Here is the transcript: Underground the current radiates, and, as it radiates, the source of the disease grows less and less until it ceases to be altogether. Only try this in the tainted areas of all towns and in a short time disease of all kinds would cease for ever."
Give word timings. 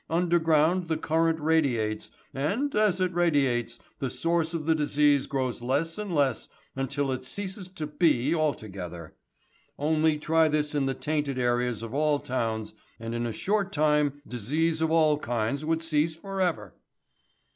Underground 0.09 0.87
the 0.87 0.97
current 0.97 1.39
radiates, 1.39 2.09
and, 2.33 2.73
as 2.73 2.99
it 2.99 3.13
radiates, 3.13 3.77
the 3.99 4.09
source 4.09 4.51
of 4.55 4.65
the 4.65 4.73
disease 4.73 5.27
grows 5.27 5.61
less 5.61 5.95
and 5.99 6.15
less 6.15 6.47
until 6.75 7.11
it 7.11 7.23
ceases 7.23 7.67
to 7.69 7.85
be 7.85 8.33
altogether. 8.33 9.13
Only 9.77 10.17
try 10.17 10.47
this 10.47 10.73
in 10.73 10.87
the 10.87 10.95
tainted 10.95 11.37
areas 11.37 11.83
of 11.83 11.93
all 11.93 12.17
towns 12.17 12.73
and 12.99 13.13
in 13.13 13.27
a 13.27 13.31
short 13.31 13.71
time 13.71 14.23
disease 14.27 14.81
of 14.81 14.89
all 14.89 15.19
kinds 15.19 15.63
would 15.63 15.83
cease 15.83 16.15
for 16.15 16.41
ever." 16.41 16.73